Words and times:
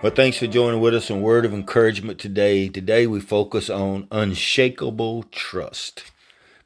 Well, 0.00 0.12
thanks 0.12 0.38
for 0.38 0.46
joining 0.46 0.80
with 0.80 0.94
us 0.94 1.10
on 1.10 1.22
Word 1.22 1.44
of 1.44 1.52
Encouragement 1.52 2.20
today. 2.20 2.68
Today 2.68 3.08
we 3.08 3.18
focus 3.18 3.68
on 3.68 4.06
unshakable 4.12 5.24
trust. 5.24 6.12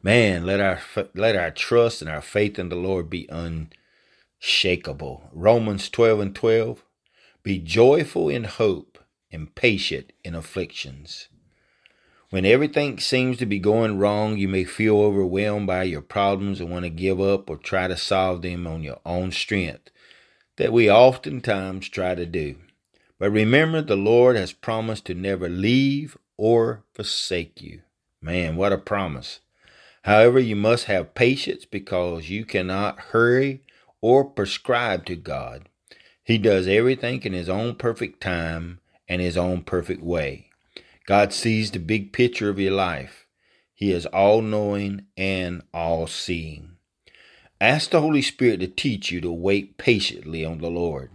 Man, 0.02 0.45
let 0.45 0.61
our 0.61 0.82
let 1.14 1.34
our 1.34 1.50
trust 1.50 2.02
and 2.02 2.10
our 2.10 2.20
faith 2.20 2.59
in 2.59 2.68
the 2.68 2.77
Lord 2.77 3.09
be 3.09 3.27
unshakable. 4.42 5.30
Romans 5.32 5.88
12 5.88 6.20
and 6.20 6.34
12. 6.34 6.84
Be 7.42 7.59
joyful 7.59 8.29
in 8.29 8.45
hope 8.45 8.98
and 9.30 9.55
patient 9.55 10.12
in 10.23 10.34
afflictions. 10.34 11.28
When 12.28 12.45
everything 12.45 12.98
seems 13.01 13.38
to 13.38 13.46
be 13.46 13.59
going 13.59 13.96
wrong, 13.96 14.37
you 14.37 14.46
may 14.46 14.64
feel 14.64 15.01
overwhelmed 15.01 15.66
by 15.66 15.84
your 15.84 16.02
problems 16.02 16.60
and 16.60 16.70
want 16.70 16.84
to 16.84 16.91
give 16.91 17.19
up 17.19 17.48
or 17.48 17.56
try 17.56 17.88
to 17.88 17.96
solve 17.96 18.42
them 18.42 18.66
on 18.66 18.83
your 18.83 19.01
own 19.06 19.33
strength 19.33 19.88
that 20.59 20.70
we 20.70 20.91
oftentimes 20.91 21.88
try 21.88 22.14
to 22.14 22.27
do. 22.27 22.56
But 23.22 23.30
remember, 23.30 23.80
the 23.82 23.94
Lord 23.94 24.34
has 24.34 24.52
promised 24.52 25.04
to 25.04 25.14
never 25.14 25.48
leave 25.48 26.18
or 26.36 26.82
forsake 26.92 27.62
you. 27.62 27.82
Man, 28.20 28.56
what 28.56 28.72
a 28.72 28.76
promise. 28.76 29.38
However, 30.02 30.40
you 30.40 30.56
must 30.56 30.86
have 30.86 31.14
patience 31.14 31.64
because 31.64 32.30
you 32.30 32.45
cannot 32.45 32.98
hurry 32.98 33.62
or 34.00 34.24
prescribe 34.24 35.06
to 35.06 35.14
God. 35.14 35.68
He 36.24 36.36
does 36.36 36.66
everything 36.66 37.22
in 37.22 37.32
His 37.32 37.48
own 37.48 37.76
perfect 37.76 38.20
time 38.20 38.80
and 39.06 39.23
His 39.23 39.36
own 39.36 39.62
perfect 39.62 40.02
way. 40.02 40.50
God 41.06 41.32
sees 41.32 41.70
the 41.70 41.78
big 41.78 42.12
picture 42.12 42.48
of 42.48 42.59
your 42.59 42.73
life. 42.73 43.28
He 43.73 43.92
is 43.92 44.04
all 44.06 44.42
knowing 44.42 45.06
and 45.16 45.62
all 45.73 46.09
seeing. 46.09 46.73
Ask 47.60 47.90
the 47.90 48.01
Holy 48.01 48.23
Spirit 48.23 48.59
to 48.59 48.66
teach 48.66 49.12
you 49.12 49.20
to 49.20 49.30
wait 49.30 49.79
patiently 49.79 50.45
on 50.45 50.59
the 50.59 50.70
Lord. 50.70 51.12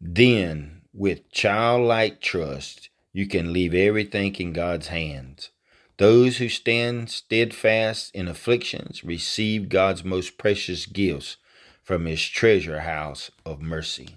Then 0.00 0.71
with 0.94 1.30
childlike 1.30 2.20
trust, 2.20 2.88
you 3.12 3.26
can 3.26 3.52
leave 3.52 3.74
everything 3.74 4.34
in 4.36 4.52
God's 4.52 4.88
hands. 4.88 5.50
Those 5.98 6.38
who 6.38 6.48
stand 6.48 7.10
steadfast 7.10 8.14
in 8.14 8.28
afflictions 8.28 9.04
receive 9.04 9.68
God's 9.68 10.04
most 10.04 10.38
precious 10.38 10.86
gifts 10.86 11.36
from 11.82 12.06
his 12.06 12.22
treasure 12.22 12.80
house 12.80 13.30
of 13.44 13.60
mercy. 13.60 14.16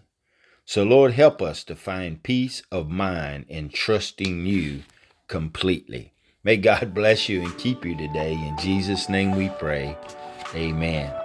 So, 0.66 0.84
Lord, 0.84 1.14
help 1.14 1.42
us 1.42 1.64
to 1.66 1.76
find 1.76 2.24
peace 2.24 2.64
of 2.72 2.90
mind 2.90 3.46
in 3.50 3.70
trusting 3.70 4.46
you 4.46 4.84
completely. 5.28 6.14
May 6.44 6.58
God 6.58 6.94
bless 6.96 7.30
you 7.30 7.42
and 7.42 7.58
keep 7.58 7.86
you 7.86 7.96
today. 7.96 8.34
In 8.34 8.58
Jesus' 8.58 9.10
name 9.10 9.36
we 9.36 9.50
pray. 9.50 9.98
Amen. 10.56 11.25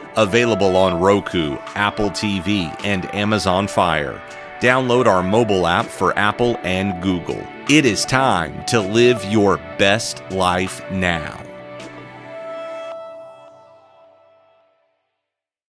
Available 0.17 0.75
on 0.75 0.99
Roku, 0.99 1.57
Apple 1.75 2.09
TV, 2.09 2.75
and 2.83 3.13
Amazon 3.15 3.67
Fire. 3.67 4.21
Download 4.59 5.05
our 5.07 5.23
mobile 5.23 5.65
app 5.65 5.85
for 5.85 6.17
Apple 6.19 6.57
and 6.63 7.01
Google. 7.01 7.41
It 7.69 7.85
is 7.85 8.05
time 8.05 8.63
to 8.65 8.79
live 8.79 9.23
your 9.25 9.57
best 9.77 10.21
life 10.31 10.81
now. 10.91 11.50